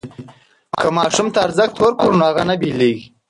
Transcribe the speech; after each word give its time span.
که 0.81 0.87
ماشوم 0.97 1.27
ته 1.33 1.39
ارزښت 1.47 1.75
ورکړو 1.79 2.17
نو 2.19 2.23
هغه 2.29 2.43
نه 2.49 2.55
بېلېږي. 2.61 3.05